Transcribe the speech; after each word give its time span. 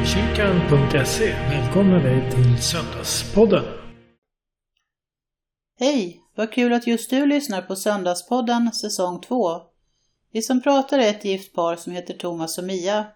Pingstkyrkan.se 0.00 1.32
välkomnar 1.32 2.00
dig 2.00 2.30
till 2.30 2.62
Söndagspodden. 2.62 3.64
Hej! 5.78 6.20
Vad 6.34 6.52
kul 6.52 6.72
att 6.72 6.86
just 6.86 7.10
du 7.10 7.26
lyssnar 7.26 7.62
på 7.62 7.76
Söndagspodden 7.76 8.72
säsong 8.72 9.20
2. 9.20 9.60
Vi 10.32 10.42
som 10.42 10.62
pratar 10.62 10.98
är 10.98 11.10
ett 11.10 11.24
gift 11.24 11.54
par 11.54 11.76
som 11.76 11.92
heter 11.92 12.14
Thomas 12.14 12.58
och 12.58 12.64
Mia. 12.64 13.06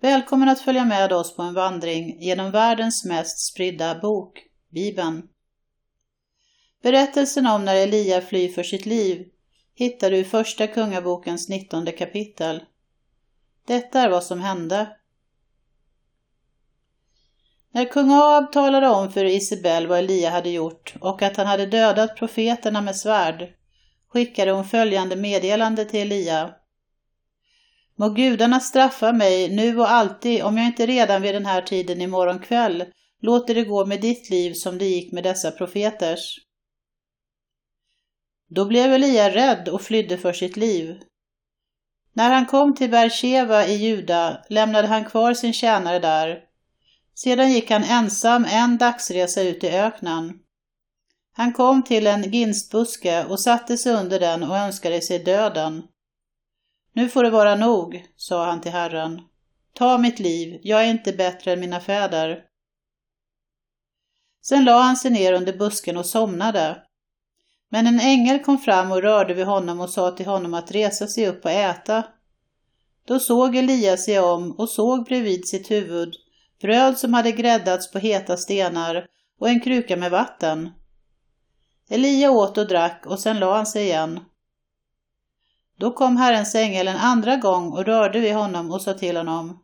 Välkommen 0.00 0.48
att 0.48 0.60
följa 0.60 0.84
med 0.84 1.12
oss 1.12 1.36
på 1.36 1.42
en 1.42 1.54
vandring 1.54 2.22
genom 2.22 2.50
världens 2.50 3.04
mest 3.04 3.52
spridda 3.52 3.98
bok, 3.98 4.42
Bibeln. 4.70 5.22
Berättelsen 6.82 7.46
om 7.46 7.64
när 7.64 7.76
Elia 7.76 8.20
flyr 8.20 8.48
för 8.48 8.62
sitt 8.62 8.86
liv 8.86 9.28
hittar 9.74 10.10
du 10.10 10.16
i 10.16 10.24
Första 10.24 10.66
Kungabokens 10.66 11.48
19 11.48 11.86
kapitel. 11.86 12.62
Detta 13.66 14.00
är 14.00 14.10
vad 14.10 14.24
som 14.24 14.40
hände. 14.40 14.95
När 17.76 17.84
kung 17.84 18.10
Ahab 18.10 18.52
talade 18.52 18.88
om 18.88 19.12
för 19.12 19.24
Isabel 19.24 19.86
vad 19.86 19.98
Elia 19.98 20.30
hade 20.30 20.50
gjort 20.50 20.94
och 21.00 21.22
att 21.22 21.36
han 21.36 21.46
hade 21.46 21.66
dödat 21.66 22.16
profeterna 22.16 22.80
med 22.80 22.96
svärd 22.96 23.54
skickade 24.08 24.50
hon 24.50 24.64
följande 24.64 25.16
meddelande 25.16 25.84
till 25.84 26.00
Elia. 26.00 26.54
Må 27.96 28.08
gudarna 28.08 28.60
straffa 28.60 29.12
mig 29.12 29.48
nu 29.56 29.78
och 29.78 29.90
alltid 29.90 30.42
om 30.42 30.56
jag 30.56 30.66
inte 30.66 30.86
redan 30.86 31.22
vid 31.22 31.34
den 31.34 31.46
här 31.46 31.62
tiden 31.62 32.00
imorgon 32.00 32.38
kväll 32.38 32.84
låter 33.22 33.54
det 33.54 33.64
gå 33.64 33.86
med 33.86 34.00
ditt 34.00 34.30
liv 34.30 34.52
som 34.52 34.78
det 34.78 34.84
gick 34.84 35.12
med 35.12 35.24
dessa 35.24 35.50
profeters. 35.50 36.38
Då 38.48 38.64
blev 38.64 38.92
Elia 38.92 39.30
rädd 39.30 39.68
och 39.68 39.82
flydde 39.82 40.18
för 40.18 40.32
sitt 40.32 40.56
liv. 40.56 41.00
När 42.12 42.30
han 42.30 42.46
kom 42.46 42.74
till 42.74 42.90
Bersheva 42.90 43.66
i 43.66 43.74
Juda 43.74 44.44
lämnade 44.48 44.88
han 44.88 45.04
kvar 45.04 45.34
sin 45.34 45.52
tjänare 45.52 45.98
där. 45.98 46.45
Sedan 47.18 47.52
gick 47.52 47.70
han 47.70 47.84
ensam 47.84 48.44
en 48.44 48.78
dagsresa 48.78 49.42
ut 49.42 49.64
i 49.64 49.68
öknen. 49.68 50.38
Han 51.32 51.52
kom 51.52 51.82
till 51.82 52.06
en 52.06 52.30
ginstbuske 52.32 53.24
och 53.24 53.40
satte 53.40 53.76
sig 53.76 53.92
under 53.92 54.20
den 54.20 54.42
och 54.42 54.56
önskade 54.56 55.00
sig 55.00 55.18
döden. 55.18 55.82
Nu 56.92 57.08
får 57.08 57.24
det 57.24 57.30
vara 57.30 57.54
nog, 57.54 58.06
sa 58.16 58.44
han 58.44 58.60
till 58.60 58.72
Herren. 58.72 59.20
Ta 59.72 59.98
mitt 59.98 60.18
liv, 60.18 60.60
jag 60.62 60.84
är 60.84 60.90
inte 60.90 61.12
bättre 61.12 61.52
än 61.52 61.60
mina 61.60 61.80
fäder. 61.80 62.44
Sen 64.42 64.64
la 64.64 64.80
han 64.80 64.96
sig 64.96 65.10
ner 65.10 65.32
under 65.32 65.58
busken 65.58 65.96
och 65.96 66.06
somnade. 66.06 66.82
Men 67.68 67.86
en 67.86 68.00
ängel 68.00 68.44
kom 68.44 68.58
fram 68.58 68.92
och 68.92 69.02
rörde 69.02 69.34
vid 69.34 69.46
honom 69.46 69.80
och 69.80 69.90
sa 69.90 70.10
till 70.10 70.26
honom 70.26 70.54
att 70.54 70.70
resa 70.70 71.06
sig 71.06 71.28
upp 71.28 71.44
och 71.44 71.50
äta. 71.50 72.04
Då 73.06 73.20
såg 73.20 73.56
Elias 73.56 74.04
sig 74.04 74.20
om 74.20 74.52
och 74.52 74.68
såg 74.68 75.04
bredvid 75.04 75.48
sitt 75.48 75.70
huvud 75.70 76.14
bröd 76.60 76.98
som 76.98 77.14
hade 77.14 77.32
gräddats 77.32 77.90
på 77.90 77.98
heta 77.98 78.36
stenar 78.36 79.06
och 79.40 79.48
en 79.48 79.60
kruka 79.60 79.96
med 79.96 80.10
vatten. 80.10 80.70
Elia 81.90 82.30
åt 82.30 82.58
och 82.58 82.68
drack 82.68 83.06
och 83.06 83.20
sen 83.20 83.38
la 83.38 83.56
han 83.56 83.66
sig 83.66 83.84
igen. 83.84 84.20
Då 85.78 85.92
kom 85.92 86.16
Herrens 86.16 86.54
ängel 86.54 86.88
en 86.88 86.96
andra 86.96 87.36
gång 87.36 87.72
och 87.72 87.84
rörde 87.84 88.20
vid 88.20 88.34
honom 88.34 88.70
och 88.70 88.82
sa 88.82 88.94
till 88.94 89.16
honom 89.16 89.62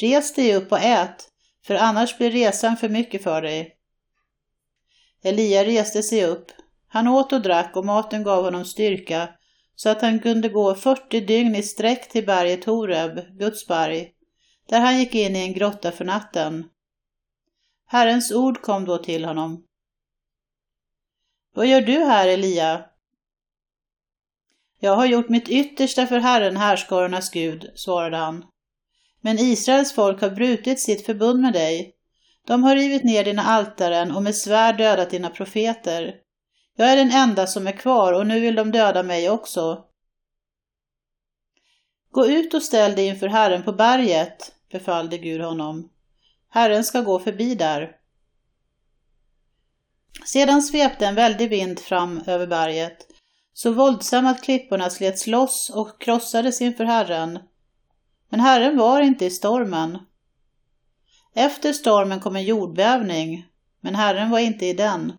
Res 0.00 0.34
dig 0.34 0.54
upp 0.54 0.72
och 0.72 0.80
ät, 0.80 1.28
för 1.66 1.74
annars 1.74 2.18
blir 2.18 2.30
resan 2.30 2.76
för 2.76 2.88
mycket 2.88 3.22
för 3.22 3.42
dig. 3.42 3.76
Elia 5.22 5.64
reste 5.64 6.02
sig 6.02 6.24
upp. 6.24 6.46
Han 6.88 7.08
åt 7.08 7.32
och 7.32 7.42
drack 7.42 7.76
och 7.76 7.84
maten 7.84 8.22
gav 8.22 8.44
honom 8.44 8.64
styrka 8.64 9.28
så 9.76 9.88
att 9.88 10.02
han 10.02 10.18
kunde 10.18 10.48
gå 10.48 10.74
40 10.74 11.20
dygn 11.20 11.54
i 11.54 11.62
sträck 11.62 12.08
till 12.08 12.26
berget 12.26 12.64
Horeb, 12.64 13.38
Guds 13.38 13.66
berg, 13.66 14.11
där 14.72 14.80
han 14.80 14.98
gick 14.98 15.14
in 15.14 15.36
i 15.36 15.38
en 15.38 15.52
grotta 15.52 15.92
för 15.92 16.04
natten. 16.04 16.64
Herrens 17.86 18.32
ord 18.32 18.62
kom 18.62 18.84
då 18.84 18.98
till 18.98 19.24
honom. 19.24 19.64
Vad 21.54 21.66
gör 21.66 21.80
du 21.80 21.98
här, 21.98 22.28
Elia? 22.28 22.84
Jag 24.80 24.96
har 24.96 25.06
gjort 25.06 25.28
mitt 25.28 25.48
yttersta 25.48 26.06
för 26.06 26.18
Herren, 26.18 26.56
härskarornas 26.56 27.30
Gud, 27.30 27.70
svarade 27.74 28.16
han. 28.16 28.44
Men 29.20 29.38
Israels 29.38 29.92
folk 29.92 30.20
har 30.20 30.30
brutit 30.30 30.80
sitt 30.80 31.06
förbund 31.06 31.40
med 31.40 31.52
dig. 31.52 31.94
De 32.46 32.64
har 32.64 32.76
rivit 32.76 33.04
ner 33.04 33.24
dina 33.24 33.42
altaren 33.42 34.12
och 34.12 34.22
med 34.22 34.36
svärd 34.36 34.78
dödat 34.78 35.10
dina 35.10 35.30
profeter. 35.30 36.14
Jag 36.76 36.92
är 36.92 36.96
den 36.96 37.10
enda 37.10 37.46
som 37.46 37.66
är 37.66 37.72
kvar 37.72 38.12
och 38.12 38.26
nu 38.26 38.40
vill 38.40 38.54
de 38.54 38.70
döda 38.70 39.02
mig 39.02 39.30
också. 39.30 39.84
Gå 42.10 42.26
ut 42.26 42.54
och 42.54 42.62
ställ 42.62 42.94
dig 42.94 43.06
inför 43.06 43.28
Herren 43.28 43.62
på 43.62 43.72
berget, 43.72 44.52
befallde 44.72 45.18
Gud 45.18 45.40
honom. 45.40 45.88
Herren 46.50 46.84
ska 46.84 47.00
gå 47.00 47.18
förbi 47.18 47.54
där. 47.54 47.96
Sedan 50.24 50.62
svepte 50.62 51.06
en 51.06 51.14
väldig 51.14 51.50
vind 51.50 51.80
fram 51.80 52.20
över 52.26 52.46
berget, 52.46 53.06
så 53.52 53.72
våldsam 53.72 54.26
att 54.26 54.42
klipporna 54.42 54.90
slets 54.90 55.26
loss 55.26 55.70
och 55.70 56.00
krossades 56.00 56.60
inför 56.60 56.84
Herren. 56.84 57.38
Men 58.28 58.40
Herren 58.40 58.76
var 58.76 59.00
inte 59.00 59.24
i 59.24 59.30
stormen. 59.30 59.98
Efter 61.34 61.72
stormen 61.72 62.20
kom 62.20 62.36
en 62.36 62.44
jordbävning, 62.44 63.46
men 63.80 63.94
Herren 63.94 64.30
var 64.30 64.38
inte 64.38 64.66
i 64.66 64.72
den. 64.72 65.12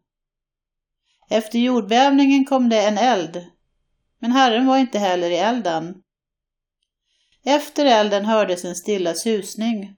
Efter 1.30 1.60
jordbävningen 1.60 2.46
kom 2.46 2.70
det 2.70 2.88
en 2.88 2.98
eld, 2.98 3.46
men 4.20 4.32
Herren 4.32 4.68
var 4.68 4.78
inte 4.78 5.00
heller 5.00 5.30
i 5.30 5.38
elden. 5.38 6.03
Efter 7.46 7.86
elden 7.86 8.26
hördes 8.26 8.66
en 8.66 8.76
stilla 8.76 9.14
susning. 9.14 9.96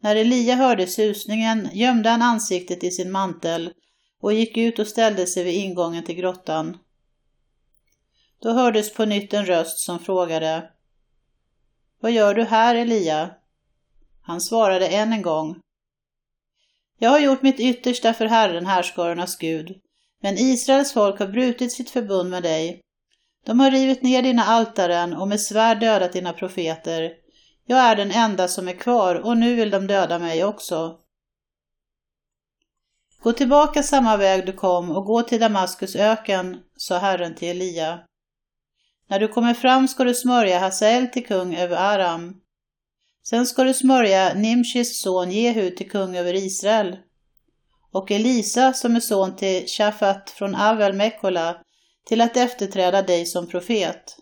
När 0.00 0.16
Elia 0.16 0.54
hörde 0.54 0.86
susningen 0.86 1.68
gömde 1.72 2.08
han 2.08 2.22
ansiktet 2.22 2.84
i 2.84 2.90
sin 2.90 3.10
mantel 3.10 3.72
och 4.20 4.32
gick 4.32 4.56
ut 4.56 4.78
och 4.78 4.86
ställde 4.86 5.26
sig 5.26 5.44
vid 5.44 5.54
ingången 5.54 6.04
till 6.04 6.14
grottan. 6.14 6.78
Då 8.42 8.52
hördes 8.52 8.94
på 8.94 9.04
nytt 9.04 9.34
en 9.34 9.46
röst 9.46 9.78
som 9.78 9.98
frågade 9.98 10.70
Vad 12.00 12.12
gör 12.12 12.34
du 12.34 12.44
här, 12.44 12.74
Elia? 12.74 13.30
Han 14.22 14.40
svarade 14.40 14.88
än 14.88 15.12
en 15.12 15.22
gång 15.22 15.60
Jag 16.98 17.10
har 17.10 17.20
gjort 17.20 17.42
mitt 17.42 17.60
yttersta 17.60 18.14
för 18.14 18.26
Herren, 18.26 18.66
härskarornas 18.66 19.36
Gud, 19.36 19.80
men 20.22 20.38
Israels 20.38 20.92
folk 20.92 21.18
har 21.18 21.26
brutit 21.26 21.72
sitt 21.72 21.90
förbund 21.90 22.30
med 22.30 22.42
dig 22.42 22.80
de 23.46 23.60
har 23.60 23.70
rivit 23.70 24.02
ner 24.02 24.22
dina 24.22 24.44
altaren 24.44 25.14
och 25.14 25.28
med 25.28 25.40
svärd 25.40 25.80
dödat 25.80 26.12
dina 26.12 26.32
profeter. 26.32 27.12
Jag 27.66 27.78
är 27.78 27.96
den 27.96 28.10
enda 28.10 28.48
som 28.48 28.68
är 28.68 28.72
kvar 28.72 29.14
och 29.14 29.36
nu 29.36 29.54
vill 29.54 29.70
de 29.70 29.86
döda 29.86 30.18
mig 30.18 30.44
också. 30.44 30.98
Gå 33.22 33.32
tillbaka 33.32 33.82
samma 33.82 34.16
väg 34.16 34.46
du 34.46 34.52
kom 34.52 34.90
och 34.90 35.04
gå 35.04 35.22
till 35.22 35.40
Damaskus 35.40 35.96
öken, 35.96 36.56
sa 36.76 36.98
Herren 36.98 37.34
till 37.34 37.48
Elia. 37.48 38.00
När 39.08 39.20
du 39.20 39.28
kommer 39.28 39.54
fram 39.54 39.88
ska 39.88 40.04
du 40.04 40.14
smörja 40.14 40.58
Hasael 40.58 41.06
till 41.06 41.26
kung 41.26 41.54
över 41.54 41.76
Aram. 41.76 42.36
Sen 43.22 43.46
ska 43.46 43.64
du 43.64 43.74
smörja 43.74 44.34
Nimshis 44.34 45.00
son 45.00 45.30
Jehu 45.30 45.70
till 45.70 45.90
kung 45.90 46.16
över 46.16 46.34
Israel. 46.34 46.96
Och 47.92 48.10
Elisa, 48.10 48.72
som 48.72 48.96
är 48.96 49.00
son 49.00 49.36
till 49.36 49.66
Shafat 49.66 50.30
från 50.30 50.54
Avel 50.54 50.92
Mekola, 50.92 51.56
till 52.08 52.20
att 52.20 52.36
efterträda 52.36 53.02
dig 53.02 53.26
som 53.26 53.46
profet. 53.46 54.16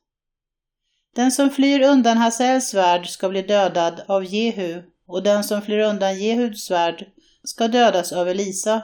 Den 1.16 1.30
som 1.32 1.50
flyr 1.50 1.80
undan 1.80 2.16
Hasels 2.16 2.68
svärd 2.68 3.06
ska 3.08 3.28
bli 3.28 3.42
dödad 3.42 4.02
av 4.08 4.24
Jehu 4.24 4.82
och 5.06 5.22
den 5.22 5.44
som 5.44 5.62
flyr 5.62 5.78
undan 5.78 6.18
Jehuds 6.18 6.66
svärd 6.66 7.06
ska 7.42 7.68
dödas 7.68 8.12
av 8.12 8.28
Elisa. 8.28 8.82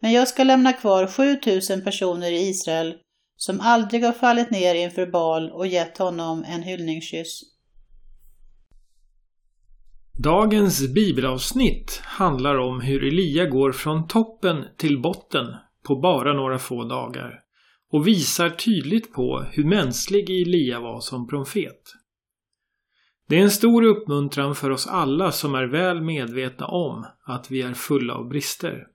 Men 0.00 0.12
jag 0.12 0.28
ska 0.28 0.44
lämna 0.44 0.72
kvar 0.72 1.06
7000 1.06 1.84
personer 1.84 2.30
i 2.30 2.48
Israel 2.48 2.94
som 3.36 3.60
aldrig 3.60 4.04
har 4.04 4.12
fallit 4.12 4.50
ner 4.50 4.74
inför 4.74 5.06
Bal 5.06 5.50
och 5.50 5.66
gett 5.66 5.98
honom 5.98 6.44
en 6.48 6.62
hyllningskyss. 6.62 7.42
Dagens 10.18 10.94
bibelavsnitt 10.94 12.00
handlar 12.04 12.58
om 12.58 12.80
hur 12.80 13.08
Elia 13.08 13.46
går 13.46 13.72
från 13.72 14.08
toppen 14.08 14.64
till 14.76 15.02
botten 15.02 15.46
på 15.86 15.96
bara 15.96 16.32
några 16.32 16.58
få 16.58 16.84
dagar 16.84 17.42
och 17.92 18.06
visar 18.06 18.50
tydligt 18.50 19.12
på 19.12 19.44
hur 19.50 19.64
mänsklig 19.64 20.30
Elia 20.30 20.80
var 20.80 21.00
som 21.00 21.28
profet. 21.28 21.94
Det 23.28 23.38
är 23.38 23.42
en 23.42 23.50
stor 23.50 23.82
uppmuntran 23.82 24.54
för 24.54 24.70
oss 24.70 24.86
alla 24.86 25.32
som 25.32 25.54
är 25.54 25.66
väl 25.66 26.00
medvetna 26.00 26.66
om 26.66 27.06
att 27.24 27.50
vi 27.50 27.62
är 27.62 27.72
fulla 27.72 28.14
av 28.14 28.28
brister. 28.28 28.86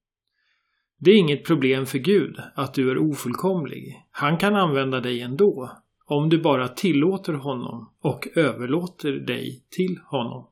Det 0.99 1.11
är 1.11 1.17
inget 1.17 1.45
problem 1.45 1.85
för 1.85 1.97
Gud 1.97 2.39
att 2.55 2.73
du 2.73 2.91
är 2.91 2.97
ofullkomlig. 2.97 4.05
Han 4.11 4.37
kan 4.37 4.55
använda 4.55 4.99
dig 4.99 5.21
ändå, 5.21 5.71
om 6.05 6.29
du 6.29 6.41
bara 6.41 6.67
tillåter 6.67 7.33
honom 7.33 7.93
och 8.01 8.27
överlåter 8.35 9.11
dig 9.11 9.65
till 9.69 9.99
honom. 10.05 10.47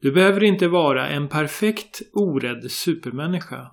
Du 0.00 0.12
behöver 0.12 0.44
inte 0.44 0.68
vara 0.68 1.08
en 1.08 1.28
perfekt, 1.28 2.02
orädd 2.12 2.70
supermänniska. 2.70 3.70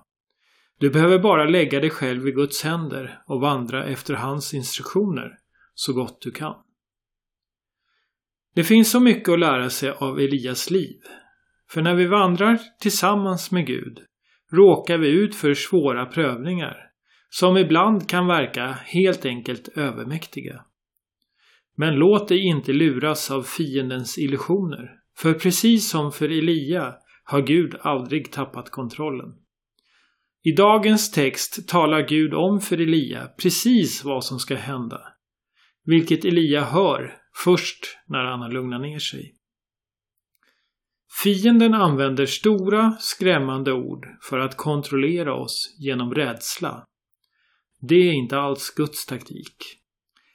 Du 0.80 0.90
behöver 0.90 1.18
bara 1.18 1.44
lägga 1.44 1.80
dig 1.80 1.90
själv 1.90 2.28
i 2.28 2.32
Guds 2.32 2.62
händer 2.62 3.22
och 3.26 3.40
vandra 3.40 3.84
efter 3.84 4.14
hans 4.14 4.54
instruktioner 4.54 5.38
så 5.74 5.92
gott 5.92 6.22
du 6.22 6.30
kan. 6.30 6.54
Det 8.54 8.64
finns 8.64 8.90
så 8.90 9.00
mycket 9.00 9.28
att 9.28 9.40
lära 9.40 9.70
sig 9.70 9.90
av 9.90 10.18
Elias 10.18 10.70
liv. 10.70 11.00
För 11.70 11.82
när 11.82 11.94
vi 11.94 12.06
vandrar 12.06 12.58
tillsammans 12.80 13.50
med 13.50 13.66
Gud 13.66 13.98
råkar 14.52 14.98
vi 14.98 15.08
ut 15.08 15.34
för 15.34 15.54
svåra 15.54 16.06
prövningar 16.06 16.76
som 17.30 17.56
ibland 17.56 18.08
kan 18.08 18.26
verka 18.26 18.66
helt 18.66 19.26
enkelt 19.26 19.68
övermäktiga. 19.68 20.64
Men 21.76 21.94
låt 21.94 22.28
dig 22.28 22.46
inte 22.46 22.72
luras 22.72 23.30
av 23.30 23.42
fiendens 23.42 24.18
illusioner. 24.18 24.90
För 25.16 25.34
precis 25.34 25.90
som 25.90 26.12
för 26.12 26.28
Elia 26.28 26.94
har 27.24 27.42
Gud 27.42 27.74
aldrig 27.80 28.32
tappat 28.32 28.70
kontrollen. 28.70 29.43
I 30.46 30.52
dagens 30.52 31.10
text 31.10 31.68
talar 31.68 32.08
Gud 32.08 32.34
om 32.34 32.60
för 32.60 32.80
Elia 32.80 33.28
precis 33.38 34.04
vad 34.04 34.24
som 34.24 34.38
ska 34.38 34.54
hända. 34.54 35.00
Vilket 35.84 36.24
Elia 36.24 36.64
hör 36.64 37.16
först 37.44 37.98
när 38.06 38.24
han 38.24 38.40
har 38.40 38.50
lugnat 38.50 38.80
ner 38.80 38.98
sig. 38.98 39.34
Fienden 41.22 41.74
använder 41.74 42.26
stora 42.26 42.96
skrämmande 43.00 43.72
ord 43.72 44.06
för 44.22 44.38
att 44.38 44.56
kontrollera 44.56 45.34
oss 45.34 45.76
genom 45.78 46.14
rädsla. 46.14 46.84
Det 47.80 47.94
är 48.08 48.12
inte 48.12 48.38
alls 48.38 48.74
Guds 48.76 49.06
taktik. 49.06 49.56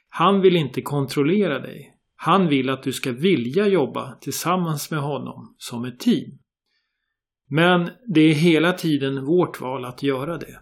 Han 0.08 0.40
vill 0.40 0.56
inte 0.56 0.82
kontrollera 0.82 1.58
dig. 1.58 1.96
Han 2.16 2.48
vill 2.48 2.70
att 2.70 2.82
du 2.82 2.92
ska 2.92 3.12
vilja 3.12 3.66
jobba 3.66 4.14
tillsammans 4.20 4.90
med 4.90 5.00
honom 5.00 5.54
som 5.58 5.84
ett 5.84 6.00
team. 6.00 6.39
Men 7.52 7.90
det 8.06 8.20
är 8.20 8.34
hela 8.34 8.72
tiden 8.72 9.24
vårt 9.24 9.60
val 9.60 9.84
att 9.84 10.02
göra 10.02 10.38
det. 10.38 10.60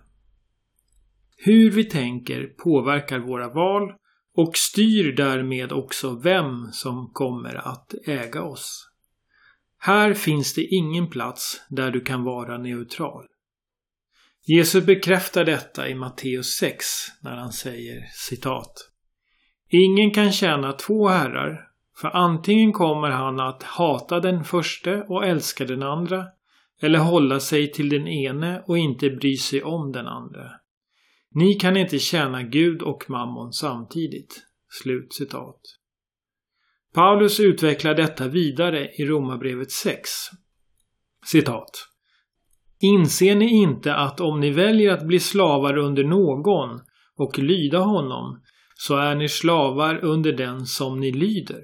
Hur 1.36 1.70
vi 1.70 1.84
tänker 1.84 2.46
påverkar 2.46 3.18
våra 3.18 3.48
val 3.48 3.94
och 4.34 4.56
styr 4.56 5.12
därmed 5.12 5.72
också 5.72 6.14
vem 6.14 6.72
som 6.72 7.10
kommer 7.12 7.54
att 7.54 7.94
äga 8.06 8.42
oss. 8.42 8.88
Här 9.78 10.14
finns 10.14 10.54
det 10.54 10.62
ingen 10.62 11.10
plats 11.10 11.60
där 11.68 11.90
du 11.90 12.00
kan 12.00 12.24
vara 12.24 12.58
neutral. 12.58 13.26
Jesus 14.46 14.86
bekräftar 14.86 15.44
detta 15.44 15.88
i 15.88 15.94
Matteus 15.94 16.46
6 16.46 16.86
när 17.20 17.36
han 17.36 17.52
säger 17.52 18.06
citat 18.12 18.90
Ingen 19.68 20.10
kan 20.10 20.32
tjäna 20.32 20.72
två 20.72 21.08
herrar 21.08 21.68
för 22.00 22.08
antingen 22.08 22.72
kommer 22.72 23.10
han 23.10 23.40
att 23.40 23.62
hata 23.62 24.20
den 24.20 24.44
förste 24.44 25.02
och 25.08 25.26
älska 25.26 25.64
den 25.64 25.82
andra 25.82 26.24
eller 26.82 26.98
hålla 26.98 27.40
sig 27.40 27.72
till 27.72 27.88
den 27.88 28.08
ene 28.08 28.62
och 28.66 28.78
inte 28.78 29.10
bry 29.10 29.36
sig 29.36 29.62
om 29.62 29.92
den 29.92 30.06
andra. 30.06 30.50
Ni 31.34 31.54
kan 31.54 31.76
inte 31.76 31.98
tjäna 31.98 32.42
Gud 32.42 32.82
och 32.82 33.10
mammon 33.10 33.52
samtidigt. 33.52 34.42
Slut 34.82 35.12
citat. 35.12 35.60
Paulus 36.94 37.40
utvecklar 37.40 37.94
detta 37.94 38.28
vidare 38.28 38.88
i 38.88 39.04
Romarbrevet 39.04 39.70
6. 39.70 40.10
Citat. 41.26 41.70
Inser 42.80 43.34
ni 43.34 43.62
inte 43.62 43.94
att 43.94 44.20
om 44.20 44.40
ni 44.40 44.50
väljer 44.50 44.92
att 44.92 45.06
bli 45.06 45.20
slavar 45.20 45.76
under 45.76 46.04
någon 46.04 46.80
och 47.16 47.38
lyda 47.38 47.78
honom 47.78 48.42
så 48.74 48.96
är 48.96 49.14
ni 49.14 49.28
slavar 49.28 50.04
under 50.04 50.32
den 50.32 50.66
som 50.66 51.00
ni 51.00 51.12
lyder. 51.12 51.62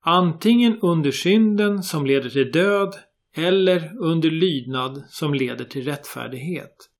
Antingen 0.00 0.78
under 0.80 1.10
synden 1.10 1.82
som 1.82 2.06
leder 2.06 2.30
till 2.30 2.52
död 2.52 2.94
eller 3.34 3.96
under 3.98 4.30
lydnad 4.30 5.04
som 5.08 5.34
leder 5.34 5.64
till 5.64 5.84
rättfärdighet. 5.84 6.90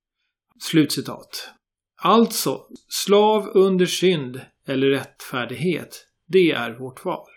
Slutcitat. 0.60 1.50
Alltså, 1.96 2.66
slav 2.88 3.48
under 3.54 3.86
synd 3.86 4.40
eller 4.66 4.86
rättfärdighet, 4.86 6.06
det 6.26 6.50
är 6.50 6.78
vårt 6.78 7.04
val. 7.04 7.28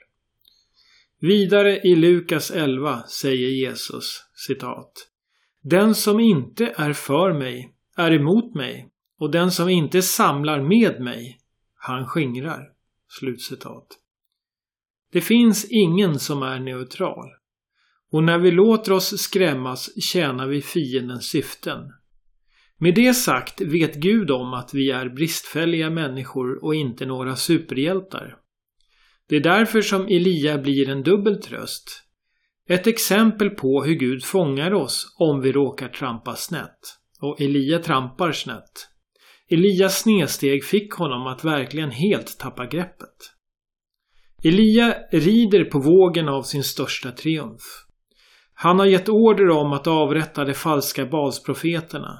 Vidare 1.19 1.79
i 1.79 1.95
Lukas 1.95 2.51
11 2.51 3.03
säger 3.03 3.47
Jesus 3.47 4.23
citat. 4.47 4.91
Den 5.61 5.95
som 5.95 6.19
inte 6.19 6.73
är 6.77 6.93
för 6.93 7.33
mig 7.33 7.73
är 7.97 8.11
emot 8.11 8.55
mig 8.55 8.89
och 9.19 9.31
den 9.31 9.51
som 9.51 9.69
inte 9.69 10.01
samlar 10.01 10.61
med 10.61 11.01
mig, 11.01 11.39
han 11.75 12.07
skingrar. 12.07 12.63
Slutcitat. 13.07 13.87
Det 15.11 15.21
finns 15.21 15.65
ingen 15.69 16.19
som 16.19 16.43
är 16.43 16.59
neutral. 16.59 17.36
Och 18.11 18.23
när 18.23 18.37
vi 18.37 18.51
låter 18.51 18.91
oss 18.91 19.17
skrämmas 19.17 20.03
tjänar 20.03 20.47
vi 20.47 20.61
fiendens 20.61 21.29
syften. 21.29 21.79
Med 22.79 22.95
det 22.95 23.13
sagt 23.13 23.61
vet 23.61 23.95
Gud 23.95 24.31
om 24.31 24.53
att 24.53 24.73
vi 24.73 24.91
är 24.91 25.09
bristfälliga 25.09 25.89
människor 25.89 26.63
och 26.63 26.75
inte 26.75 27.05
några 27.05 27.35
superhjältar. 27.35 28.37
Det 29.29 29.35
är 29.35 29.41
därför 29.41 29.81
som 29.81 30.05
Elia 30.05 30.57
blir 30.57 30.89
en 30.89 31.03
dubbel 31.03 31.41
tröst. 31.41 32.03
Ett 32.69 32.87
exempel 32.87 33.49
på 33.49 33.83
hur 33.83 33.95
Gud 33.95 34.23
fångar 34.23 34.73
oss 34.73 35.15
om 35.19 35.41
vi 35.41 35.51
råkar 35.51 35.87
trampa 35.89 36.35
snett. 36.35 36.79
Och 37.21 37.41
Elia 37.41 37.79
trampar 37.79 38.31
snett. 38.31 38.87
Elias 39.49 39.99
snedsteg 40.01 40.63
fick 40.63 40.93
honom 40.93 41.27
att 41.27 41.43
verkligen 41.43 41.91
helt 41.91 42.39
tappa 42.39 42.65
greppet. 42.65 43.33
Elia 44.43 44.95
rider 45.11 45.63
på 45.63 45.79
vågen 45.79 46.29
av 46.29 46.43
sin 46.43 46.63
största 46.63 47.11
triumf. 47.11 47.86
Han 48.59 48.79
har 48.79 48.85
gett 48.85 49.09
order 49.09 49.49
om 49.49 49.73
att 49.73 49.87
avrätta 49.87 50.45
de 50.45 50.53
falska 50.53 51.05
balsprofeterna. 51.05 52.19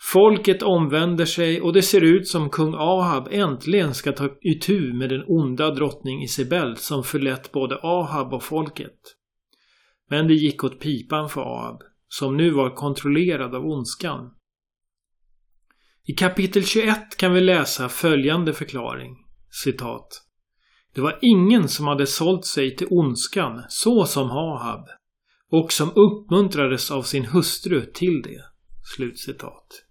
Folket 0.00 0.62
omvänder 0.62 1.24
sig 1.24 1.60
och 1.60 1.72
det 1.72 1.82
ser 1.82 2.00
ut 2.00 2.28
som 2.28 2.50
kung 2.50 2.74
Ahab 2.74 3.28
äntligen 3.30 3.94
ska 3.94 4.12
ta 4.12 4.28
itu 4.40 4.92
med 4.92 5.08
den 5.08 5.24
onda 5.26 5.70
drottning 5.70 6.22
Isabel 6.22 6.76
som 6.76 7.04
förlett 7.04 7.52
både 7.52 7.78
Ahab 7.82 8.34
och 8.34 8.42
folket. 8.42 8.98
Men 10.10 10.28
det 10.28 10.34
gick 10.34 10.64
åt 10.64 10.80
pipan 10.80 11.28
för 11.28 11.40
Ahab, 11.40 11.82
som 12.08 12.36
nu 12.36 12.50
var 12.50 12.74
kontrollerad 12.74 13.54
av 13.54 13.66
ondskan. 13.66 14.30
I 16.04 16.12
kapitel 16.12 16.64
21 16.64 17.16
kan 17.16 17.32
vi 17.32 17.40
läsa 17.40 17.88
följande 17.88 18.52
förklaring. 18.52 19.16
Citat. 19.50 20.22
Det 20.94 21.00
var 21.00 21.18
ingen 21.22 21.68
som 21.68 21.86
hade 21.86 22.06
sålt 22.06 22.44
sig 22.44 22.76
till 22.76 22.86
ondskan 22.90 23.62
så 23.68 24.06
som 24.06 24.30
Ahab 24.30 24.86
och 25.50 25.72
som 25.72 25.90
uppmuntrades 25.94 26.90
av 26.90 27.02
sin 27.02 27.24
hustru 27.24 27.86
till 27.94 28.22
det. 28.22 28.42
Slutcitat. 28.96 29.82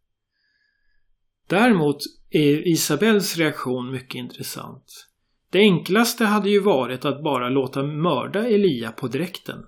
Däremot 1.50 1.98
är 2.30 2.68
Isabels 2.68 3.38
reaktion 3.38 3.92
mycket 3.92 4.16
intressant. 4.16 5.08
Det 5.52 5.60
enklaste 5.60 6.26
hade 6.26 6.50
ju 6.50 6.60
varit 6.60 7.06
att 7.06 7.24
bara 7.24 7.50
låta 7.50 7.84
mörda 7.84 8.48
Elia 8.48 8.92
på 8.92 9.08
dräkten. 9.08 9.66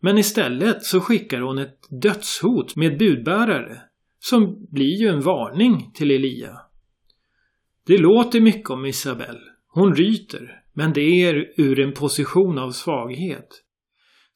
Men 0.00 0.18
istället 0.18 0.84
så 0.84 1.00
skickar 1.00 1.40
hon 1.40 1.58
ett 1.58 1.78
dödshot 2.02 2.76
med 2.76 2.98
budbärare 2.98 3.82
som 4.18 4.66
blir 4.70 5.00
ju 5.02 5.08
en 5.08 5.20
varning 5.20 5.90
till 5.94 6.10
Elia. 6.10 6.60
Det 7.86 7.98
låter 7.98 8.40
mycket 8.40 8.70
om 8.70 8.86
Isabel. 8.86 9.38
Hon 9.68 9.94
ryter, 9.94 10.62
men 10.72 10.92
det 10.92 11.22
är 11.22 11.60
ur 11.60 11.80
en 11.80 11.92
position 11.92 12.58
av 12.58 12.70
svaghet. 12.70 13.48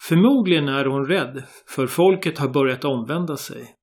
Förmodligen 0.08 0.68
är 0.68 0.84
hon 0.84 1.06
rädd 1.06 1.42
för 1.66 1.86
folket 1.86 2.38
har 2.38 2.48
börjat 2.48 2.84
omvända 2.84 3.36
sig. 3.36 3.74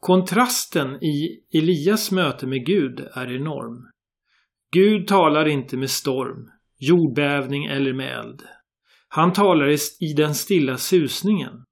Kontrasten 0.00 1.04
i 1.04 1.40
Elias 1.54 2.10
möte 2.10 2.46
med 2.46 2.66
Gud 2.66 3.00
är 3.00 3.36
enorm. 3.36 3.90
Gud 4.72 5.06
talar 5.06 5.48
inte 5.48 5.76
med 5.76 5.90
storm, 5.90 6.50
jordbävning 6.78 7.64
eller 7.64 7.92
med 7.92 8.18
eld. 8.18 8.42
Han 9.08 9.32
talar 9.32 9.68
i 10.00 10.12
den 10.16 10.34
stilla 10.34 10.76
susningen. 10.76 11.64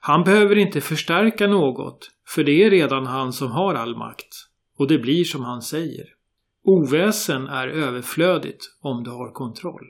Han 0.00 0.24
behöver 0.24 0.58
inte 0.58 0.80
förstärka 0.80 1.46
något, 1.46 2.10
för 2.28 2.44
det 2.44 2.64
är 2.64 2.70
redan 2.70 3.06
han 3.06 3.32
som 3.32 3.50
har 3.50 3.74
all 3.74 3.96
makt. 3.96 4.34
Och 4.78 4.88
det 4.88 4.98
blir 4.98 5.24
som 5.24 5.44
han 5.44 5.62
säger. 5.62 6.06
Oväsen 6.64 7.46
är 7.46 7.68
överflödigt 7.68 8.60
om 8.80 9.02
du 9.02 9.10
har 9.10 9.32
kontroll. 9.32 9.88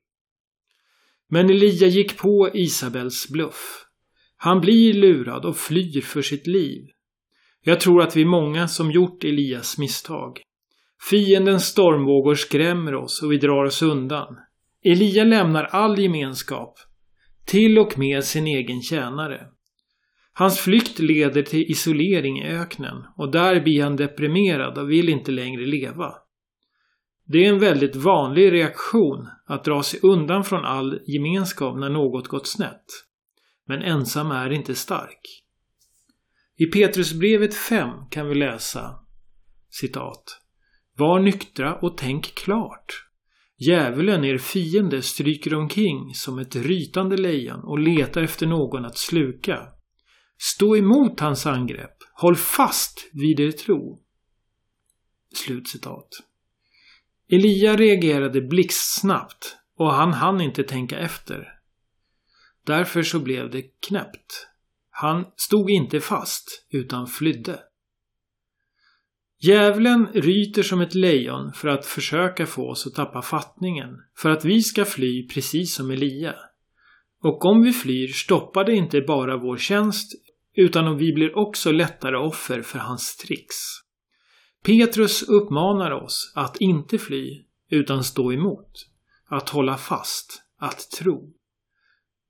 Men 1.35 1.51
Elia 1.51 1.89
gick 1.89 2.19
på 2.19 2.51
Isabels 2.55 3.29
bluff. 3.29 3.85
Han 4.37 4.61
blir 4.61 4.95
lurad 4.95 5.45
och 5.45 5.57
flyr 5.57 6.01
för 6.01 6.23
sitt 6.23 6.47
liv. 6.47 6.83
Jag 7.65 7.81
tror 7.81 8.03
att 8.03 8.17
vi 8.17 8.23
är 8.23 8.27
många 8.27 8.69
som 8.69 8.91
gjort 8.91 9.25
Elias 9.25 9.79
misstag. 9.79 10.41
Fiendens 11.11 11.67
stormvågor 11.67 12.35
skrämmer 12.35 12.95
oss 12.95 13.23
och 13.23 13.33
vi 13.33 13.37
drar 13.37 13.65
oss 13.65 13.83
undan. 13.83 14.37
Elia 14.85 15.25
lämnar 15.25 15.65
all 15.65 15.99
gemenskap, 15.99 16.75
till 17.47 17.79
och 17.79 17.99
med 17.99 18.25
sin 18.25 18.47
egen 18.47 18.83
tjänare. 18.83 19.47
Hans 20.33 20.61
flykt 20.61 20.99
leder 20.99 21.43
till 21.43 21.71
isolering 21.71 22.39
i 22.43 22.49
öknen 22.49 23.05
och 23.17 23.33
där 23.33 23.61
blir 23.61 23.83
han 23.83 23.97
deprimerad 23.97 24.79
och 24.79 24.91
vill 24.91 25.09
inte 25.09 25.31
längre 25.31 25.67
leva. 25.67 26.15
Det 27.33 27.45
är 27.45 27.49
en 27.49 27.59
väldigt 27.59 27.97
vanlig 27.97 28.53
reaktion 28.53 29.29
att 29.47 29.65
dra 29.65 29.83
sig 29.83 30.01
undan 30.03 30.45
från 30.45 30.65
all 30.65 31.01
gemenskap 31.07 31.79
när 31.79 31.89
något 31.89 32.29
gått 32.29 32.47
snett. 32.47 32.85
Men 33.67 33.83
ensam 33.83 34.31
är 34.31 34.51
inte 34.51 34.75
stark. 34.75 35.21
I 36.57 36.67
Petrusbrevet 36.67 37.55
5 37.55 37.89
kan 38.11 38.29
vi 38.29 38.35
läsa 38.35 38.95
citat 39.71 40.41
Var 40.97 41.21
nyktra 41.21 41.75
och 41.75 41.97
tänk 41.97 42.35
klart. 42.35 43.09
Djävulen, 43.59 44.25
er 44.25 44.39
fiende, 44.39 45.03
stryker 45.03 45.55
omkring 45.55 46.15
som 46.15 46.39
ett 46.39 46.57
rytande 46.57 47.17
lejon 47.17 47.65
och 47.65 47.79
letar 47.79 48.23
efter 48.23 48.47
någon 48.47 48.85
att 48.85 48.99
sluka. 48.99 49.69
Stå 50.39 50.77
emot 50.77 51.21
hans 51.21 51.47
angrepp. 51.47 51.97
Håll 52.15 52.37
fast 52.37 53.11
vid 53.13 53.41
er 53.41 53.53
tro. 53.53 54.03
Slutcitat. 55.35 56.09
Elia 57.33 57.77
reagerade 57.77 58.41
blixtsnabbt 58.41 59.57
och 59.79 59.93
han 59.93 60.13
hann 60.13 60.41
inte 60.41 60.63
tänka 60.63 60.99
efter. 60.99 61.49
Därför 62.67 63.03
så 63.03 63.21
blev 63.21 63.51
det 63.51 63.63
knäppt. 63.63 64.49
Han 64.91 65.25
stod 65.37 65.71
inte 65.71 66.01
fast 66.01 66.67
utan 66.71 67.07
flydde. 67.07 67.61
Djävulen 69.41 70.07
ryter 70.15 70.63
som 70.63 70.81
ett 70.81 70.95
lejon 70.95 71.53
för 71.53 71.69
att 71.69 71.87
försöka 71.87 72.47
få 72.47 72.71
oss 72.71 72.87
att 72.87 72.95
tappa 72.95 73.23
fattningen, 73.23 73.91
för 74.19 74.31
att 74.31 74.45
vi 74.45 74.63
ska 74.63 74.85
fly 74.85 75.29
precis 75.29 75.75
som 75.75 75.91
Elia. 75.91 76.35
Och 77.23 77.45
om 77.45 77.63
vi 77.63 77.73
flyr 77.73 78.09
stoppar 78.09 78.65
det 78.65 78.75
inte 78.75 79.01
bara 79.01 79.37
vår 79.37 79.57
tjänst, 79.57 80.13
utan 80.55 80.99
vi 80.99 81.13
blir 81.13 81.39
också 81.39 81.73
lättare 81.73 82.17
offer 82.17 82.63
för 82.63 82.79
hans 82.79 83.17
tricks. 83.17 83.57
Petrus 84.63 85.23
uppmanar 85.23 85.91
oss 85.91 86.33
att 86.37 86.57
inte 86.57 86.99
fly, 86.99 87.45
utan 87.71 88.05
stå 88.05 88.33
emot. 88.33 88.89
Att 89.27 89.49
hålla 89.49 89.77
fast, 89.77 90.43
att 90.59 90.91
tro. 90.91 91.35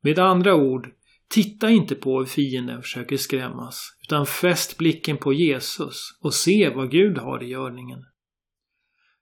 Med 0.02 0.18
andra 0.18 0.54
ord, 0.54 0.88
titta 1.28 1.70
inte 1.70 1.94
på 1.94 2.18
hur 2.18 2.26
fienden 2.26 2.82
försöker 2.82 3.16
skrämmas, 3.16 3.96
utan 4.02 4.26
fäst 4.26 4.78
blicken 4.78 5.16
på 5.16 5.32
Jesus 5.32 6.18
och 6.20 6.34
se 6.34 6.72
vad 6.74 6.90
Gud 6.90 7.18
har 7.18 7.42
i 7.42 7.46
görningen. 7.46 8.04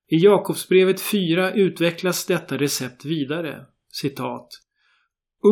I 0.07 0.17
Jakobsbrevet 0.17 1.01
4 1.01 1.53
utvecklas 1.53 2.27
detta 2.27 2.59
recept 2.59 3.05
vidare. 3.05 3.67
Citat. 3.89 4.49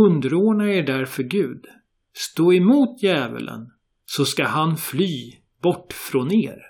Underordna 0.04 0.72
er 0.72 0.82
därför 0.82 1.22
Gud. 1.22 1.64
Stå 2.12 2.52
emot 2.52 3.02
djävulen, 3.02 3.66
så 4.04 4.24
ska 4.24 4.44
han 4.44 4.76
fly 4.76 5.32
bort 5.62 5.92
från 5.92 6.34
er. 6.34 6.67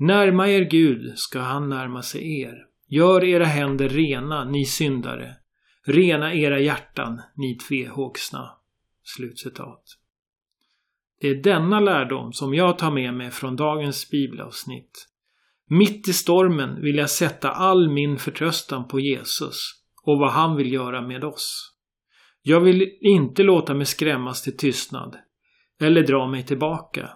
Närma 0.00 0.48
er 0.48 0.60
Gud 0.60 1.18
ska 1.18 1.40
han 1.40 1.68
närma 1.68 2.02
sig 2.02 2.40
er. 2.40 2.66
Gör 2.88 3.24
era 3.24 3.44
händer 3.44 3.88
rena, 3.88 4.44
ni 4.44 4.64
syndare. 4.64 5.36
Rena 5.86 6.34
era 6.34 6.60
hjärtan, 6.60 7.20
ni 7.34 7.54
tvehågsna. 7.54 8.50
Slutcitat. 9.02 9.82
Det 11.20 11.28
är 11.28 11.42
denna 11.42 11.80
lärdom 11.80 12.32
som 12.32 12.54
jag 12.54 12.78
tar 12.78 12.90
med 12.90 13.14
mig 13.14 13.30
från 13.30 13.56
dagens 13.56 14.10
bibelavsnitt. 14.10 15.08
Mitt 15.68 16.08
i 16.08 16.12
stormen 16.12 16.82
vill 16.82 16.96
jag 16.96 17.10
sätta 17.10 17.50
all 17.50 17.90
min 17.90 18.18
förtröstan 18.18 18.88
på 18.88 19.00
Jesus 19.00 19.56
och 20.02 20.18
vad 20.18 20.30
han 20.30 20.56
vill 20.56 20.72
göra 20.72 21.02
med 21.02 21.24
oss. 21.24 21.72
Jag 22.42 22.60
vill 22.60 22.98
inte 23.00 23.42
låta 23.42 23.74
mig 23.74 23.86
skrämmas 23.86 24.42
till 24.42 24.56
tystnad 24.56 25.16
eller 25.80 26.02
dra 26.02 26.26
mig 26.26 26.46
tillbaka. 26.46 27.10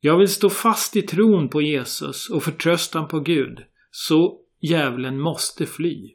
Jag 0.00 0.18
vill 0.18 0.28
stå 0.28 0.50
fast 0.50 0.96
i 0.96 1.02
tron 1.02 1.48
på 1.48 1.62
Jesus 1.62 2.30
och 2.30 2.42
förtröstan 2.42 3.08
på 3.08 3.20
Gud, 3.20 3.58
så 3.90 4.40
djävulen 4.60 5.20
måste 5.20 5.66
fly. 5.66 6.14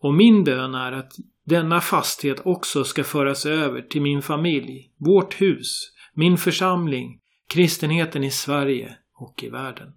Och 0.00 0.14
min 0.14 0.44
bön 0.44 0.74
är 0.74 0.92
att 0.92 1.12
denna 1.44 1.80
fasthet 1.80 2.40
också 2.44 2.84
ska 2.84 3.04
föras 3.04 3.46
över 3.46 3.82
till 3.82 4.02
min 4.02 4.22
familj, 4.22 4.92
vårt 4.98 5.40
hus, 5.40 5.92
min 6.14 6.38
församling, 6.38 7.20
kristenheten 7.48 8.24
i 8.24 8.30
Sverige 8.30 8.96
och 9.14 9.42
i 9.42 9.48
världen. 9.48 9.92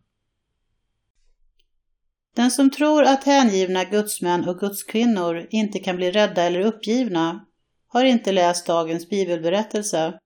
Den 2.35 2.51
som 2.51 2.69
tror 2.69 3.03
att 3.03 3.23
hängivna 3.23 3.83
gudsmän 3.83 4.49
och 4.49 4.59
gudskvinnor 4.59 5.47
inte 5.49 5.79
kan 5.79 5.95
bli 5.95 6.11
rädda 6.11 6.43
eller 6.43 6.61
uppgivna 6.61 7.45
har 7.88 8.05
inte 8.05 8.31
läst 8.31 8.67
dagens 8.67 9.09
bibelberättelse. 9.09 10.19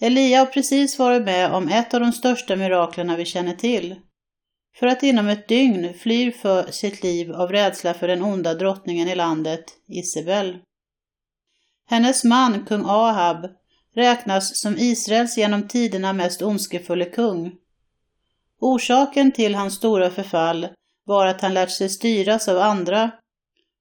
Elia 0.00 0.38
har 0.38 0.46
precis 0.46 0.98
varit 0.98 1.24
med 1.24 1.52
om 1.52 1.68
ett 1.68 1.94
av 1.94 2.00
de 2.00 2.12
största 2.12 2.56
miraklerna 2.56 3.16
vi 3.16 3.24
känner 3.24 3.54
till. 3.54 3.96
För 4.78 4.86
att 4.86 5.02
inom 5.02 5.28
ett 5.28 5.48
dygn 5.48 5.94
flyr 5.94 6.30
för 6.30 6.70
sitt 6.70 7.02
liv 7.02 7.32
av 7.32 7.52
rädsla 7.52 7.94
för 7.94 8.08
den 8.08 8.22
onda 8.22 8.54
drottningen 8.54 9.08
i 9.08 9.14
landet, 9.14 9.64
Isabel. 9.88 10.58
Hennes 11.86 12.24
man, 12.24 12.64
kung 12.66 12.84
Ahab, 12.86 13.46
räknas 13.94 14.60
som 14.60 14.78
Israels 14.78 15.38
genom 15.38 15.68
tiderna 15.68 16.12
mest 16.12 16.42
ondskefulle 16.42 17.04
kung. 17.04 17.52
Orsaken 18.60 19.32
till 19.32 19.54
hans 19.54 19.74
stora 19.74 20.10
förfall 20.10 20.68
var 21.04 21.26
att 21.26 21.40
han 21.40 21.54
lärt 21.54 21.70
sig 21.70 21.88
styras 21.88 22.48
av 22.48 22.58
andra 22.58 23.10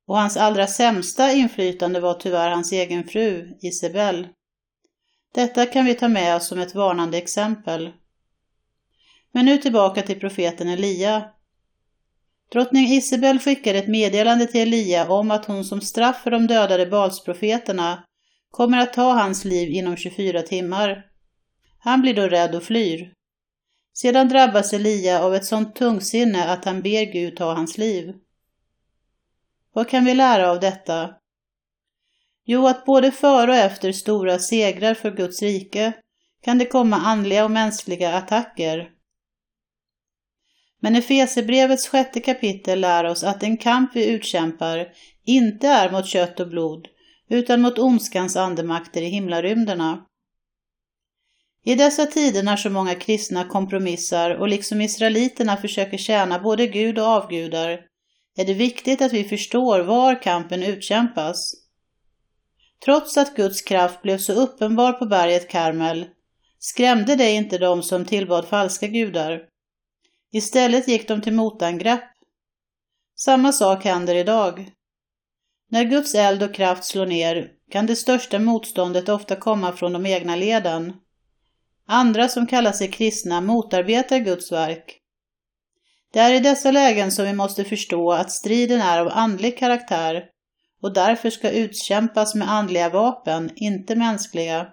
och 0.08 0.18
hans 0.18 0.38
allra 0.38 0.68
sämsta 0.68 1.32
inflytande 1.32 2.00
var 2.00 2.14
tyvärr 2.14 2.52
hans 2.52 2.72
egen 2.72 3.04
fru, 3.04 3.58
Isabel. 3.62 4.28
Detta 5.38 5.65
kan 5.65 5.86
vi 5.86 5.94
ta 5.94 6.08
med 6.08 6.36
oss 6.36 6.48
som 6.48 6.60
ett 6.60 6.75
varnande 6.75 7.17
exempel. 7.17 7.91
Men 9.32 9.46
nu 9.46 9.58
tillbaka 9.58 10.01
till 10.01 10.20
profeten 10.20 10.70
Elia. 10.70 11.29
Drottning 12.51 12.88
Isabel 12.88 13.39
skickade 13.39 13.79
ett 13.79 13.88
meddelande 13.88 14.46
till 14.46 14.62
Elia 14.62 15.10
om 15.10 15.32
att 15.32 15.46
hon 15.46 15.65
som 15.65 15.82
straff 15.82 16.24
för 16.24 16.32
de 16.32 16.48
dödade 16.48 16.86
Balsprofeterna 16.86 18.03
kommer 18.51 18.77
att 18.77 18.94
ta 18.94 19.13
hans 19.13 19.46
liv 19.46 19.70
inom 19.70 19.98
24 19.98 20.41
timmar. 20.41 21.06
Han 21.79 22.01
blir 22.01 22.13
då 22.13 22.27
rädd 22.27 22.56
och 22.56 22.63
flyr. 22.63 23.13
Sedan 23.94 24.29
drabbas 24.29 24.74
Elia 24.74 25.22
av 25.24 25.36
ett 25.36 25.46
sådant 25.46 25.75
tungsinne 25.75 26.51
att 26.53 26.65
han 26.65 26.82
ber 26.82 27.13
Gud 27.13 27.36
ta 27.36 27.53
hans 27.53 27.77
liv. 27.77 28.13
Vad 29.74 29.89
kan 29.89 30.06
vi 30.06 30.13
lära 30.13 30.51
av 30.51 30.60
detta? 30.60 31.17
Jo, 32.50 32.68
att 32.68 32.86
både 32.86 33.12
före 33.12 33.51
och 33.51 33.58
efter 33.58 33.92
stora 33.92 34.39
segrar 34.39 34.94
för 34.94 35.12
Guds 35.12 35.42
rike 35.42 35.94
kan 36.42 36.58
det 36.58 36.66
komma 36.66 36.96
andliga 36.96 37.44
och 37.46 37.51
mänskliga 37.51 38.16
attacker. 38.16 38.89
Men 40.82 40.96
Efesebrevets 40.96 41.88
sjätte 41.88 42.20
kapitel 42.20 42.80
lär 42.80 43.04
oss 43.04 43.24
att 43.24 43.39
den 43.39 43.58
kamp 43.58 43.92
vi 43.96 44.10
utkämpar 44.10 44.88
inte 45.25 45.68
är 45.68 45.92
mot 45.92 46.08
kött 46.08 46.39
och 46.39 46.48
blod, 46.48 46.88
utan 47.30 47.62
mot 47.62 47.80
ondskans 47.80 48.36
andemakter 48.36 49.01
i 49.01 49.06
himlarymderna. 49.06 50.06
I 51.63 51.75
dessa 51.75 52.06
tider 52.06 52.44
när 52.44 52.58
så 52.58 52.70
många 52.70 52.96
kristna 52.96 53.44
kompromissar 53.44 54.32
och 54.32 54.48
liksom 54.48 54.82
israeliterna 54.82 55.58
försöker 55.58 55.98
tjäna 55.98 56.39
både 56.39 56.68
Gud 56.68 57.00
och 57.00 57.06
avgudar 57.06 57.80
är 58.38 58.46
det 58.46 58.54
viktigt 58.54 59.01
att 59.01 59.13
vi 59.13 59.24
förstår 59.24 59.80
var 59.80 60.22
kampen 60.22 60.63
utkämpas. 60.63 61.67
Trots 62.86 63.18
att 63.18 63.36
Guds 63.36 63.62
kraft 63.62 64.02
blev 64.02 64.18
så 64.18 64.34
uppenbar 64.34 64.94
på 64.94 65.06
berget 65.06 65.50
Karmel 65.50 66.06
skrämde 66.60 67.16
det 67.16 67.32
inte 67.32 67.58
de 67.58 67.84
som 67.84 68.06
tillbad 68.06 68.46
falska 68.46 68.88
gudar. 68.88 69.42
Istället 70.32 70.88
gick 70.88 71.08
de 71.08 71.22
till 71.22 71.34
motangrepp. 71.34 72.04
Samma 73.16 73.52
sak 73.52 73.84
händer 73.84 74.16
idag. 74.16 74.72
När 75.70 75.84
Guds 75.84 76.16
eld 76.16 76.44
och 76.44 76.54
kraft 76.54 76.84
slår 76.84 77.06
ner 77.06 77.52
kan 77.72 77.86
det 77.86 77.96
största 77.96 78.40
motståndet 78.40 79.10
ofta 79.10 79.36
komma 79.36 79.72
från 79.72 79.94
de 79.94 80.06
egna 80.06 80.36
leden. 80.36 80.94
Andra 81.88 82.28
som 82.28 82.48
kallar 82.48 82.72
sig 82.72 82.92
kristna 82.92 83.42
motarbetar 83.42 84.20
Guds 84.20 84.52
verk. 84.52 85.00
Det 86.14 86.20
är 86.20 86.34
i 86.34 86.40
dessa 86.40 86.72
lägen 86.72 87.12
som 87.12 87.26
vi 87.26 87.34
måste 87.34 87.64
förstå 87.64 88.12
att 88.12 88.32
striden 88.32 88.82
är 88.82 89.00
av 89.00 89.08
andlig 89.08 89.58
karaktär 89.58 90.24
och 90.82 90.94
därför 90.94 91.30
ska 91.30 91.52
utkämpas 91.52 92.36
med 92.36 92.52
andliga 92.52 92.90
vapen, 92.90 93.52
inte 93.56 93.96
mänskliga. 93.96 94.68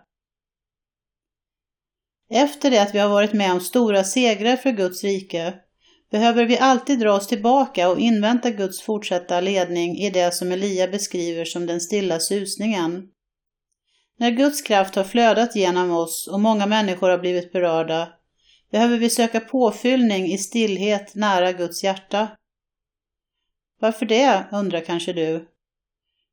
Efter 2.31 2.71
det 2.71 2.83
att 2.83 2.95
vi 2.95 2.99
har 2.99 3.09
varit 3.09 3.33
med 3.33 3.53
om 3.53 3.61
stora 3.61 4.05
segrar 4.05 4.57
för 4.57 4.71
Guds 4.71 5.05
rike 5.05 5.55
behöver 6.11 6.45
vi 6.45 6.59
alltid 6.59 6.99
dra 6.99 7.13
oss 7.13 7.27
tillbaka 7.27 7.89
och 7.89 7.99
invänta 7.99 8.51
Guds 8.51 8.83
fortsatta 8.83 9.41
ledning 9.41 9.99
i 9.99 10.11
det 10.11 10.35
som 10.35 10.53
Elia 10.53 10.89
beskriver 10.89 11.45
som 11.45 11.67
den 11.67 11.81
stilla 11.81 12.21
susningen. 12.21 13.09
När 14.19 14.31
Guds 14.31 14.63
kraft 14.63 14.95
har 14.95 15.05
flödat 15.05 15.57
genom 15.57 15.91
oss 15.91 16.29
och 16.33 16.41
många 16.41 16.67
människor 16.67 17.11
har 17.11 17.19
blivit 17.19 17.53
berörda 17.53 18.09
behöver 18.71 18.99
vi 18.99 19.11
söka 19.11 19.41
påfyllning 19.41 20.27
i 20.27 20.39
stillhet 20.39 21.15
nära 21.15 21.53
Guds 21.53 21.85
hjärta. 21.85 22.29
Varför 23.81 24.07
det, 24.07 24.45
undrar 24.53 24.81
kanske 24.81 25.13
du? 25.13 25.49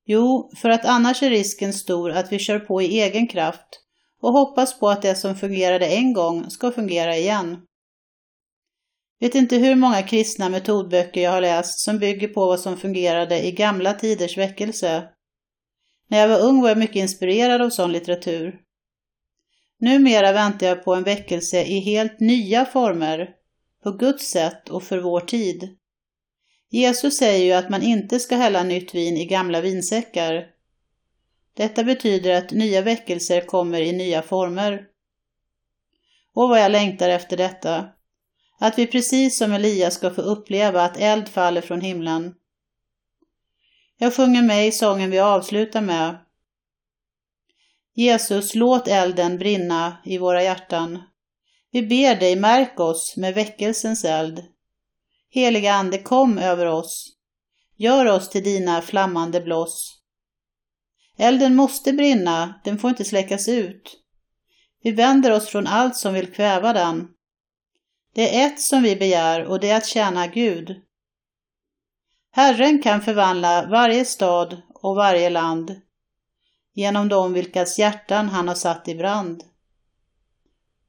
Jo, 0.06 0.52
för 0.58 0.70
att 0.70 0.86
annars 0.86 1.24
är 1.24 1.30
risken 1.30 1.74
stor 1.74 2.12
att 2.12 2.32
vi 2.32 2.40
kör 2.40 2.60
på 2.60 2.82
i 2.82 3.02
egen 3.02 3.28
kraft 3.28 3.82
och 4.22 4.34
hoppas 4.34 4.80
på 4.80 4.90
att 4.90 5.02
det 5.02 5.16
som 5.16 5.36
fungerade 5.36 5.88
en 5.88 6.14
gång 6.14 6.50
ska 6.50 6.72
fungera 6.72 7.18
igen. 7.18 7.58
Vet 9.20 9.36
inte 9.36 9.58
hur 9.58 9.76
många 9.76 10.02
kristna 10.02 10.50
metodböcker 10.50 11.22
jag 11.22 11.32
har 11.32 11.42
läst 11.42 11.80
som 11.80 12.00
bygger 12.00 12.28
på 12.28 12.46
vad 12.46 12.60
som 12.60 12.78
fungerade 12.78 13.48
i 13.48 13.52
gamla 13.52 13.94
tiders 13.94 14.38
väckelse. 14.38 15.04
När 16.08 16.20
jag 16.20 16.28
var 16.28 16.40
ung 16.40 16.62
var 16.62 16.70
jag 16.70 16.78
mycket 16.78 16.96
inspirerad 16.96 17.62
av 17.62 17.70
sån 17.70 17.92
litteratur. 17.92 18.60
Numera 19.80 20.32
väntar 20.32 20.68
jag 20.68 20.84
på 20.84 20.96
en 20.96 21.04
väckelse 21.04 21.64
i 21.64 21.80
helt 21.80 22.20
nya 22.20 22.66
former, 22.66 23.30
på 23.84 23.92
Guds 23.92 24.32
sätt 24.32 24.70
och 24.70 24.84
för 24.84 25.00
vår 25.00 25.22
tid. 25.22 25.78
Jesus 26.74 27.18
säger 27.18 27.46
ju 27.46 27.52
att 27.52 27.70
man 27.70 27.84
inte 27.84 28.20
ska 28.20 28.36
hälla 28.36 28.64
nytt 28.64 28.96
vin 28.96 29.18
i 29.18 29.26
gamla 29.26 29.62
vinsäckar. 29.62 30.48
Detta 31.54 31.84
betyder 31.84 32.34
att 32.38 32.52
nya 32.52 32.82
väckelser 32.82 33.42
kommer 33.42 33.82
i 33.82 33.92
nya 33.92 34.22
former. 34.22 34.86
Och 36.34 36.50
vad 36.50 36.60
jag 36.62 36.72
längtar 36.72 37.10
efter 37.10 37.38
detta. 37.38 37.90
Att 38.60 38.78
vi 38.78 38.88
precis 38.88 39.38
som 39.38 39.54
Elias 39.54 39.94
ska 39.94 40.10
få 40.10 40.22
uppleva 40.22 40.84
att 40.84 40.98
eld 40.98 41.30
faller 41.30 41.62
från 41.62 41.82
himlen. 41.82 42.34
Jag 43.98 44.14
sjunger 44.14 44.42
med 44.42 44.68
i 44.68 44.72
sången 44.72 45.12
vi 45.12 45.20
avslutar 45.20 45.82
med. 45.82 46.18
Jesus, 47.94 48.56
låt 48.56 48.88
elden 48.88 49.38
brinna 49.38 49.98
i 50.06 50.18
våra 50.18 50.44
hjärtan. 50.44 51.04
Vi 51.72 51.82
ber 51.82 52.16
dig, 52.16 52.36
märk 52.36 52.80
oss 52.80 53.18
med 53.18 53.34
väckelsens 53.34 54.06
eld. 54.06 54.44
Heliga 55.34 55.74
Ande, 55.74 55.98
kom 55.98 56.38
över 56.38 56.66
oss. 56.66 57.18
Gör 57.78 58.06
oss 58.06 58.30
till 58.30 58.44
dina 58.44 58.82
flammande 58.82 59.42
bloss. 59.42 59.98
Elden 61.18 61.56
måste 61.56 61.94
brinna, 61.94 62.62
den 62.64 62.78
får 62.78 62.90
inte 62.90 63.06
släckas 63.06 63.48
ut. 63.48 63.98
Vi 64.84 64.92
vänder 64.92 65.32
oss 65.32 65.48
från 65.48 65.68
allt 65.68 65.96
som 65.96 66.14
vill 66.14 66.34
kväva 66.34 66.74
den. 66.74 67.08
Det 68.14 68.38
är 68.38 68.48
ett 68.48 68.62
som 68.62 68.84
vi 68.84 68.96
begär 68.96 69.46
och 69.46 69.60
det 69.60 69.70
är 69.70 69.78
att 69.78 69.86
tjäna 69.86 70.28
Gud. 70.28 70.76
Herren 72.32 72.82
kan 72.82 73.02
förvandla 73.02 73.68
varje 73.68 74.06
stad 74.06 74.62
och 74.74 74.96
varje 74.96 75.30
land 75.30 75.82
genom 76.74 77.10
dem 77.10 77.34
vilkas 77.34 77.80
hjärtan 77.80 78.30
han 78.30 78.48
har 78.48 78.56
satt 78.56 78.88
i 78.88 78.96
brand. 78.96 79.44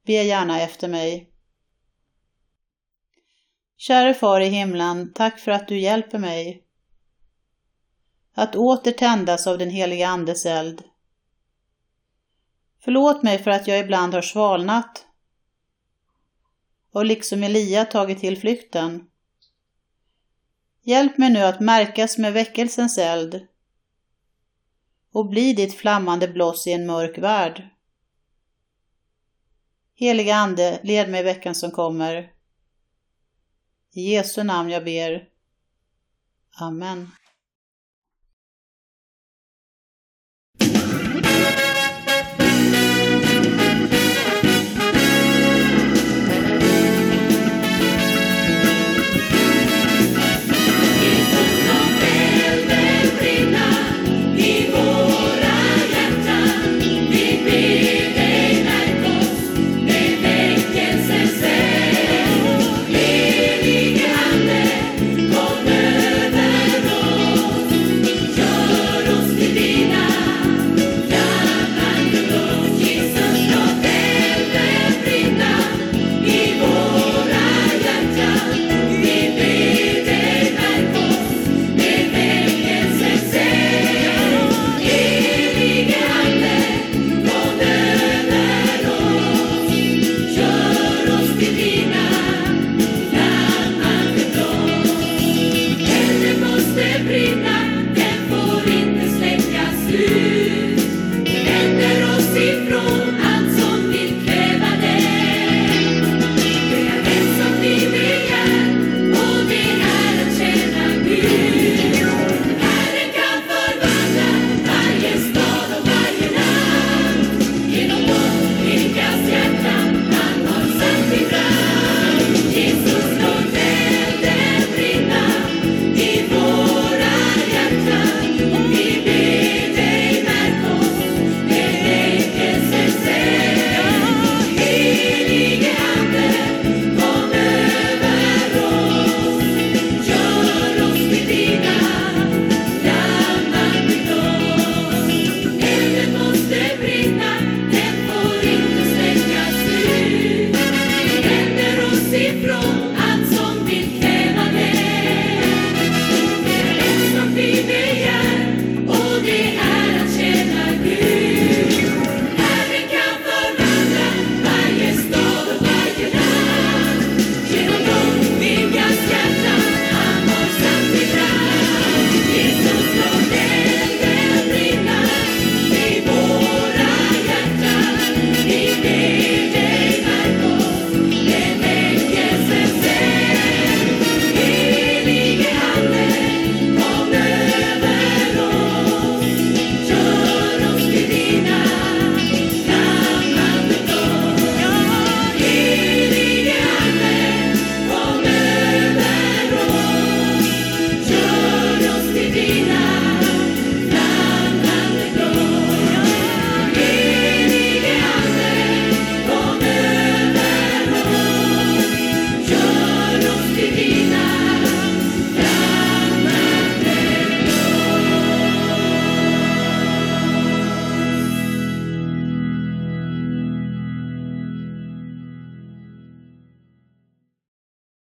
Be 0.05 0.13
gärna 0.13 0.61
efter 0.61 0.87
mig. 0.87 1.32
Käre 3.77 4.13
Far 4.13 4.41
i 4.41 4.49
himlen, 4.49 5.13
tack 5.13 5.39
för 5.39 5.51
att 5.51 5.67
du 5.67 5.79
hjälper 5.79 6.19
mig 6.19 6.63
att 8.33 8.55
åter 8.55 8.91
tändas 8.91 9.47
av 9.47 9.57
den 9.57 9.69
heliga 9.69 10.07
Andes 10.07 10.45
eld. 10.45 10.83
Förlåt 12.79 13.23
mig 13.23 13.43
för 13.43 13.51
att 13.51 13.67
jag 13.67 13.79
ibland 13.79 14.13
har 14.13 14.21
svalnat 14.21 15.05
och 16.91 17.05
liksom 17.05 17.43
Elia 17.43 17.85
tagit 17.85 18.19
till 18.19 18.37
flykten. 18.37 19.07
Hjälp 20.81 21.17
mig 21.17 21.29
nu 21.29 21.39
att 21.39 21.59
märkas 21.59 22.17
med 22.17 22.33
väckelsens 22.33 22.97
eld 22.97 23.47
och 25.11 25.29
bli 25.29 25.53
ditt 25.53 25.77
flammande 25.77 26.27
bloss 26.27 26.67
i 26.67 26.71
en 26.71 26.85
mörk 26.85 27.17
värld. 27.17 27.69
Heliga 29.95 30.35
Ande, 30.35 30.79
led 30.83 31.09
mig 31.09 31.19
i 31.19 31.23
veckan 31.23 31.55
som 31.55 31.71
kommer. 31.71 32.31
I 33.95 34.01
Jesu 34.01 34.43
namn 34.43 34.69
jag 34.69 34.83
ber. 34.83 35.25
Amen. 36.61 37.11